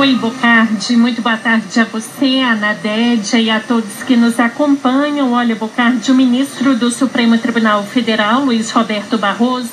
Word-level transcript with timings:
Oi, 0.00 0.14
Bocardi. 0.14 0.96
Muito 0.96 1.20
boa 1.20 1.36
tarde 1.36 1.78
a 1.78 1.84
você, 1.84 2.40
a 2.40 2.56
Nadédia 2.56 3.38
e 3.38 3.50
a 3.50 3.60
todos 3.60 4.02
que 4.02 4.16
nos 4.16 4.40
acompanham. 4.40 5.32
Olha, 5.32 5.54
Bocardi, 5.54 6.10
o 6.10 6.14
ministro 6.14 6.74
do 6.74 6.90
Supremo 6.90 7.36
Tribunal 7.36 7.84
Federal, 7.84 8.46
Luiz 8.46 8.70
Roberto 8.70 9.18
Barroso, 9.18 9.68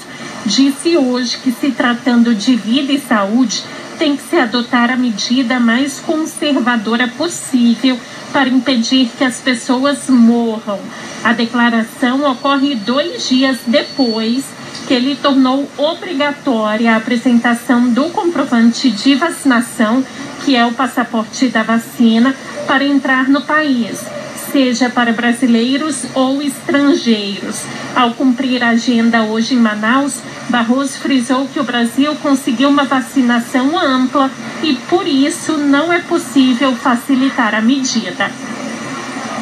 disse 0.45 0.97
hoje 0.97 1.37
que, 1.37 1.49
se 1.53 1.71
tratando 1.71 2.35
de 2.35 2.57
vida 2.57 2.91
e 2.91 2.99
saúde, 2.99 3.63
tem 3.97 4.17
que 4.17 4.23
se 4.23 4.35
adotar 4.35 4.91
a 4.91 4.97
medida 4.97 5.61
mais 5.61 6.01
conservadora 6.01 7.07
possível 7.07 7.97
para 8.33 8.49
impedir 8.49 9.09
que 9.17 9.23
as 9.23 9.39
pessoas 9.39 10.09
morram. 10.09 10.77
A 11.23 11.31
declaração 11.31 12.29
ocorre 12.29 12.75
dois 12.75 13.29
dias 13.29 13.59
depois 13.65 14.56
que 14.87 14.93
ele 14.93 15.15
tornou 15.15 15.69
obrigatória 15.77 16.93
a 16.93 16.97
apresentação 16.97 17.89
do 17.89 18.05
comprovante 18.05 18.89
de 18.89 19.15
vacinação, 19.15 20.03
que 20.45 20.55
é 20.55 20.65
o 20.65 20.71
passaporte 20.71 21.49
da 21.49 21.61
vacina, 21.61 22.33
para 22.65 22.85
entrar 22.85 23.27
no 23.27 23.41
país 23.41 24.05
seja 24.51 24.89
para 24.89 25.11
brasileiros 25.11 26.03
ou 26.13 26.41
estrangeiros. 26.41 27.63
Ao 27.95 28.11
cumprir 28.13 28.63
a 28.63 28.69
agenda 28.69 29.23
hoje 29.23 29.55
em 29.55 29.57
Manaus, 29.57 30.15
Barroso 30.49 30.97
frisou 30.99 31.47
que 31.47 31.59
o 31.59 31.63
Brasil 31.63 32.15
conseguiu 32.15 32.69
uma 32.69 32.85
vacinação 32.85 33.77
ampla 33.77 34.31
e, 34.63 34.73
por 34.89 35.07
isso, 35.07 35.57
não 35.57 35.91
é 35.91 35.99
possível 35.99 36.73
facilitar 36.75 37.53
a 37.53 37.61
medida. 37.61 38.31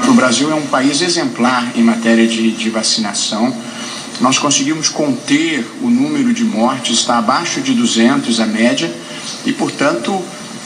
O 0.07 0.13
Brasil 0.13 0.51
é 0.51 0.55
um 0.55 0.67
país 0.67 1.01
exemplar 1.01 1.71
em 1.75 1.83
matéria 1.83 2.27
de, 2.27 2.51
de 2.51 2.69
vacinação. 2.69 3.55
Nós 4.21 4.37
conseguimos 4.37 4.89
conter 4.89 5.65
o 5.81 5.89
número 5.89 6.33
de 6.33 6.43
mortes, 6.43 6.99
está 6.99 7.17
abaixo 7.17 7.61
de 7.61 7.73
200 7.73 8.39
a 8.39 8.45
média, 8.45 8.91
e, 9.45 9.51
portanto, 9.51 10.21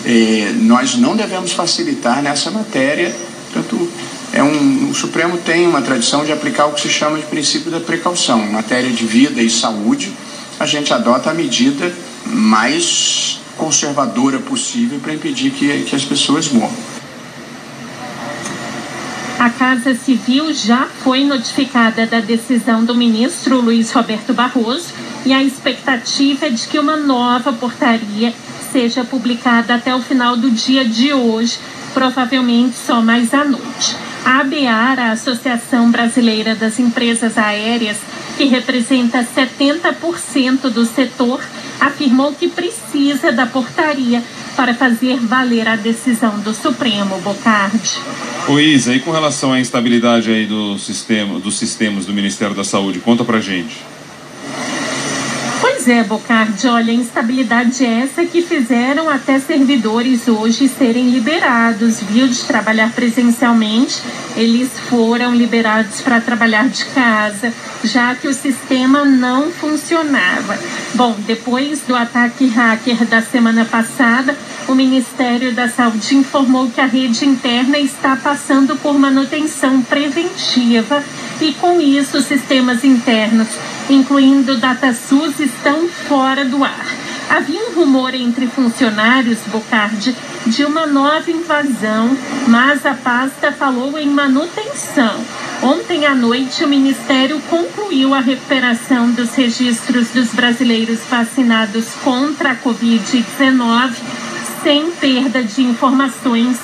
eh, 0.05 0.53
nós 0.61 0.95
não 0.95 1.15
devemos 1.15 1.51
facilitar 1.53 2.21
nessa 2.21 2.51
matéria. 2.51 3.15
Portanto, 3.51 3.89
é 4.31 4.43
um, 4.43 4.89
o 4.89 4.93
Supremo 4.93 5.37
tem 5.37 5.67
uma 5.67 5.81
tradição 5.81 6.23
de 6.23 6.31
aplicar 6.31 6.67
o 6.67 6.73
que 6.73 6.81
se 6.81 6.89
chama 6.89 7.17
de 7.17 7.25
princípio 7.25 7.71
da 7.71 7.79
precaução. 7.79 8.39
Em 8.45 8.51
matéria 8.51 8.89
de 8.91 9.05
vida 9.05 9.41
e 9.41 9.49
saúde, 9.49 10.13
a 10.59 10.65
gente 10.65 10.93
adota 10.93 11.31
a 11.31 11.33
medida 11.33 11.91
mais 12.25 13.39
conservadora 13.57 14.39
possível 14.39 14.99
para 14.99 15.13
impedir 15.13 15.51
que, 15.51 15.83
que 15.83 15.95
as 15.95 16.05
pessoas 16.05 16.49
morram. 16.49 16.98
A 19.49 19.51
Casa 19.51 19.95
Civil 19.95 20.53
já 20.53 20.85
foi 20.85 21.23
notificada 21.23 22.05
da 22.05 22.19
decisão 22.19 22.85
do 22.85 22.93
ministro 22.93 23.59
Luiz 23.59 23.91
Roberto 23.91 24.31
Barroso 24.31 24.93
e 25.25 25.33
a 25.33 25.41
expectativa 25.41 26.45
é 26.45 26.49
de 26.51 26.67
que 26.67 26.77
uma 26.77 26.95
nova 26.95 27.51
portaria 27.51 28.31
seja 28.71 29.03
publicada 29.03 29.73
até 29.73 29.93
o 29.95 30.03
final 30.03 30.37
do 30.37 30.51
dia 30.51 30.85
de 30.85 31.11
hoje, 31.13 31.57
provavelmente 31.95 32.75
só 32.75 33.01
mais 33.01 33.33
à 33.33 33.43
noite. 33.43 33.95
A 34.23 34.41
ABAR, 34.41 34.99
a 34.99 35.11
Associação 35.13 35.89
Brasileira 35.89 36.53
das 36.53 36.77
Empresas 36.77 37.35
Aéreas, 37.35 37.97
que 38.39 38.45
representa 38.45 39.21
70% 39.35 40.69
do 40.69 40.85
setor, 40.85 41.41
afirmou 41.77 42.31
que 42.31 42.47
precisa 42.47 43.33
da 43.33 43.45
portaria 43.45 44.23
para 44.55 44.73
fazer 44.73 45.17
valer 45.17 45.67
a 45.67 45.75
decisão 45.75 46.39
do 46.39 46.53
Supremo, 46.53 47.19
Bocardi. 47.19 47.99
Ô 48.47 48.57
Isa, 48.57 48.95
e 48.95 49.01
com 49.01 49.11
relação 49.11 49.51
à 49.51 49.59
instabilidade 49.59 50.31
aí 50.31 50.45
do 50.45 50.79
sistema, 50.79 51.37
dos 51.37 51.59
sistemas 51.59 52.05
do 52.05 52.13
Ministério 52.13 52.55
da 52.55 52.63
Saúde, 52.63 52.99
conta 52.99 53.25
pra 53.25 53.41
gente. 53.41 53.75
Pois 55.59 55.85
é, 55.89 56.01
Bocardi, 56.03 56.65
olha, 56.67 56.93
a 56.93 56.95
instabilidade 56.95 57.85
é 57.85 58.03
essa 58.03 58.25
que 58.25 58.41
fizeram 58.41 59.09
até 59.09 59.37
servidores 59.39 60.29
hoje 60.29 60.69
serem 60.69 61.09
liberados, 61.09 62.01
viu, 62.01 62.25
de 62.25 62.39
trabalhar 62.45 62.93
presencialmente. 62.93 64.01
Eles 64.39 64.69
foram 64.89 65.35
liberados 65.35 65.99
para 65.99 66.21
trabalhar 66.21 66.69
de 66.69 66.85
casa, 66.85 67.51
já 67.83 68.15
que 68.15 68.25
o 68.25 68.33
sistema 68.33 69.03
não 69.03 69.51
funcionava. 69.51 70.57
Bom, 70.93 71.13
depois 71.27 71.81
do 71.81 71.93
ataque 71.93 72.47
hacker 72.47 73.05
da 73.05 73.21
semana 73.21 73.65
passada, 73.65 74.37
o 74.65 74.73
Ministério 74.73 75.53
da 75.53 75.67
Saúde 75.67 76.15
informou 76.15 76.69
que 76.69 76.79
a 76.79 76.85
rede 76.85 77.25
interna 77.25 77.77
está 77.79 78.15
passando 78.15 78.77
por 78.77 78.97
manutenção 78.97 79.81
preventiva 79.81 81.03
e, 81.41 81.51
com 81.55 81.81
isso, 81.81 82.19
os 82.19 82.25
sistemas 82.25 82.85
internos, 82.85 83.49
incluindo 83.89 84.53
o 84.53 84.57
DataSUS, 84.57 85.37
estão 85.41 85.89
fora 85.89 86.45
do 86.45 86.63
ar. 86.63 86.85
Havia 87.29 87.59
um 87.59 87.73
rumor 87.73 88.15
entre 88.15 88.47
funcionários, 88.47 89.39
Bocardi, 89.47 90.15
de 90.47 90.65
uma 90.65 90.85
nova 90.85 91.29
invasão, 91.29 92.17
mas 92.47 92.85
a 92.85 92.93
pasta 92.93 93.51
falou 93.51 93.97
em 93.97 94.07
manutenção. 94.07 95.23
Ontem 95.61 96.05
à 96.05 96.15
noite, 96.15 96.63
o 96.63 96.67
Ministério 96.67 97.39
concluiu 97.49 98.13
a 98.13 98.19
recuperação 98.19 99.11
dos 99.11 99.35
registros 99.35 100.09
dos 100.09 100.29
brasileiros 100.29 100.99
vacinados 101.09 101.87
contra 102.03 102.51
a 102.51 102.55
Covid-19 102.55 103.93
sem 104.63 104.91
perda 104.91 105.43
de 105.43 105.61
informações, 105.61 106.57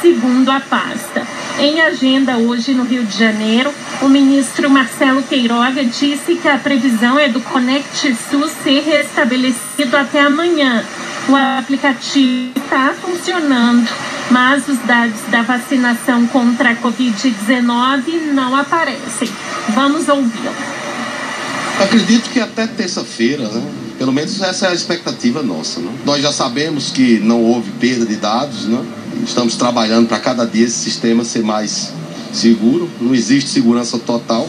segundo 0.00 0.50
a 0.50 0.60
pasta. 0.60 1.26
Em 1.58 1.80
agenda 1.80 2.36
hoje 2.38 2.74
no 2.74 2.84
Rio 2.84 3.04
de 3.04 3.16
Janeiro, 3.16 3.72
o 4.00 4.08
ministro 4.08 4.70
Marcelo 4.70 5.22
Queiroga 5.22 5.84
disse 5.84 6.36
que 6.36 6.48
a 6.48 6.58
previsão 6.58 7.18
é 7.18 7.28
do 7.28 7.40
Conect 7.40 8.14
SUS 8.14 8.52
ser 8.62 8.82
restabelecido 8.82 9.96
até 9.96 10.20
amanhã. 10.20 10.84
O 11.28 11.36
aplicativo 11.36 12.52
está 12.56 12.94
funcionando, 13.00 13.88
mas 14.30 14.66
os 14.66 14.78
dados 14.78 15.20
da 15.30 15.42
vacinação 15.42 16.26
contra 16.26 16.70
a 16.70 16.76
Covid-19 16.76 18.32
não 18.32 18.56
aparecem. 18.56 19.28
Vamos 19.68 20.08
ouvi-lo. 20.08 20.52
Acredito 21.80 22.28
que 22.30 22.40
até 22.40 22.66
terça-feira, 22.66 23.48
né? 23.48 23.62
Pelo 23.98 24.12
menos 24.12 24.40
essa 24.42 24.66
é 24.66 24.70
a 24.70 24.74
expectativa 24.74 25.42
nossa. 25.42 25.80
Né? 25.80 25.92
Nós 26.04 26.20
já 26.20 26.32
sabemos 26.32 26.90
que 26.90 27.20
não 27.20 27.40
houve 27.40 27.70
perda 27.72 28.04
de 28.04 28.16
dados, 28.16 28.66
né? 28.66 28.84
Estamos 29.24 29.54
trabalhando 29.54 30.08
para 30.08 30.18
cada 30.18 30.44
dia 30.44 30.66
esse 30.66 30.78
sistema 30.78 31.24
ser 31.24 31.44
mais 31.44 31.92
seguro. 32.32 32.90
Não 33.00 33.14
existe 33.14 33.48
segurança 33.50 33.98
total, 33.98 34.48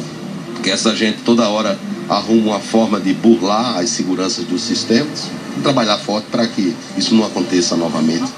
porque 0.54 0.72
essa 0.72 0.96
gente 0.96 1.20
toda 1.20 1.48
hora 1.50 1.78
arruma 2.10 2.52
uma 2.52 2.60
forma 2.60 3.00
de 3.00 3.14
burlar 3.14 3.78
as 3.78 3.90
seguranças 3.90 4.46
dos 4.46 4.62
sistemas. 4.62 5.30
Trabalhar 5.62 5.98
forte 5.98 6.28
para 6.32 6.48
que 6.48 6.76
isso 6.98 7.16
não 7.16 7.26
aconteça 7.26 7.76
novamente. 7.76 8.32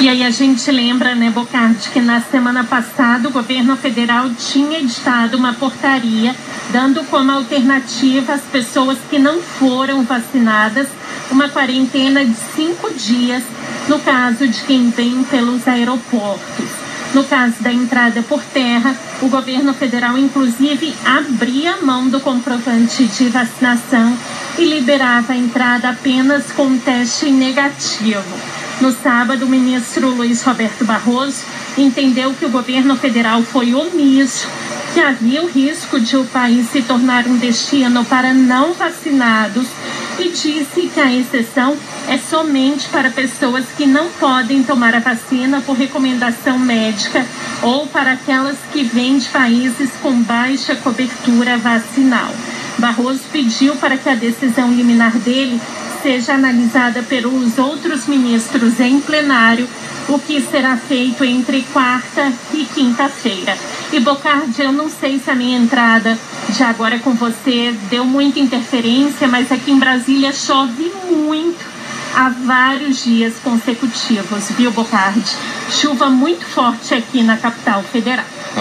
E 0.00 0.08
aí 0.08 0.22
a 0.22 0.30
gente 0.30 0.70
lembra, 0.70 1.16
né, 1.16 1.28
Bocardi, 1.28 1.90
que 1.90 2.00
na 2.00 2.20
semana 2.20 2.62
passada 2.62 3.28
o 3.28 3.32
governo 3.32 3.76
federal 3.76 4.30
tinha 4.30 4.78
editado 4.78 5.36
uma 5.36 5.54
portaria 5.54 6.36
dando 6.70 7.02
como 7.04 7.32
alternativa 7.32 8.34
às 8.34 8.42
pessoas 8.42 8.96
que 9.10 9.18
não 9.18 9.40
foram 9.42 10.04
vacinadas 10.04 10.86
uma 11.32 11.48
quarentena 11.48 12.24
de 12.24 12.36
cinco 12.54 12.94
dias 12.94 13.42
no 13.88 13.98
caso 13.98 14.46
de 14.46 14.60
quem 14.62 14.90
vem 14.90 15.24
pelos 15.24 15.66
aeroportos. 15.66 16.68
No 17.14 17.24
caso 17.24 17.62
da 17.62 17.72
entrada 17.72 18.22
por 18.22 18.42
terra, 18.42 18.94
o 19.22 19.28
governo 19.28 19.72
federal, 19.72 20.18
inclusive, 20.18 20.94
abria 21.04 21.78
mão 21.78 22.08
do 22.08 22.20
comprovante 22.20 23.06
de 23.06 23.28
vacinação 23.28 24.16
e 24.58 24.64
liberava 24.64 25.32
a 25.32 25.36
entrada 25.36 25.88
apenas 25.88 26.52
com 26.52 26.76
teste 26.76 27.30
negativo. 27.30 28.22
No 28.80 28.92
sábado, 28.92 29.46
o 29.46 29.48
ministro 29.48 30.10
Luiz 30.10 30.42
Roberto 30.42 30.84
Barroso 30.84 31.44
entendeu 31.78 32.34
que 32.34 32.44
o 32.44 32.50
governo 32.50 32.94
federal 32.96 33.42
foi 33.42 33.74
omisso, 33.74 34.46
que 34.92 35.00
havia 35.00 35.42
o 35.42 35.48
risco 35.48 35.98
de 35.98 36.16
o 36.16 36.24
país 36.24 36.68
se 36.70 36.82
tornar 36.82 37.26
um 37.26 37.38
destino 37.38 38.04
para 38.04 38.34
não 38.34 38.74
vacinados 38.74 39.66
e 40.18 40.30
disse 40.30 40.90
que 40.92 41.00
a 41.00 41.12
exceção 41.12 41.76
é 42.08 42.18
somente 42.18 42.88
para 42.88 43.10
pessoas 43.10 43.64
que 43.76 43.86
não 43.86 44.08
podem 44.18 44.62
tomar 44.62 44.94
a 44.94 45.00
vacina 45.00 45.60
por 45.60 45.76
recomendação 45.76 46.58
médica 46.58 47.24
ou 47.62 47.86
para 47.86 48.12
aquelas 48.12 48.56
que 48.72 48.82
vêm 48.82 49.18
de 49.18 49.28
países 49.28 49.90
com 50.02 50.20
baixa 50.22 50.74
cobertura 50.76 51.56
vacinal. 51.56 52.30
Barroso 52.78 53.22
pediu 53.32 53.76
para 53.76 53.96
que 53.96 54.08
a 54.08 54.14
decisão 54.14 54.72
liminar 54.72 55.16
dele 55.18 55.60
seja 56.02 56.34
analisada 56.34 57.02
pelos 57.02 57.58
outros 57.58 58.06
ministros 58.06 58.78
em 58.80 59.00
plenário, 59.00 59.68
o 60.08 60.18
que 60.18 60.40
será 60.40 60.76
feito 60.76 61.24
entre 61.24 61.62
quarta 61.72 62.32
e 62.54 62.64
quinta-feira. 62.64 63.56
E 63.92 64.00
Bocardi, 64.00 64.62
eu 64.62 64.72
não 64.72 64.88
sei 64.88 65.18
se 65.18 65.30
a 65.30 65.34
minha 65.34 65.58
entrada 65.58 66.16
de 66.52 66.62
agora 66.62 66.98
com 66.98 67.12
você 67.12 67.74
deu 67.90 68.04
muita 68.04 68.38
interferência, 68.40 69.28
mas 69.28 69.52
aqui 69.52 69.70
em 69.70 69.78
Brasília 69.78 70.32
chove 70.32 70.90
muito 71.10 71.64
há 72.14 72.30
vários 72.30 73.04
dias 73.04 73.34
consecutivos, 73.44 74.50
viu, 74.56 74.70
Bocardi? 74.70 75.30
Chuva 75.70 76.08
muito 76.08 76.44
forte 76.46 76.94
aqui 76.94 77.22
na 77.22 77.36
capital 77.36 77.82
federal. 77.82 78.24